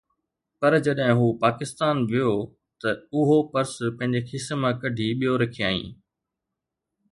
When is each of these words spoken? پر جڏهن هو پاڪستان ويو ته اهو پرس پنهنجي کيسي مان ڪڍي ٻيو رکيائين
پر 0.59 0.73
جڏهن 0.85 1.11
هو 1.19 1.25
پاڪستان 1.43 1.95
ويو 2.11 2.33
ته 2.81 2.89
اهو 3.19 3.37
پرس 3.51 3.73
پنهنجي 3.97 4.21
کيسي 4.31 4.55
مان 4.61 4.73
ڪڍي 4.81 5.07
ٻيو 5.19 5.33
رکيائين 5.43 5.87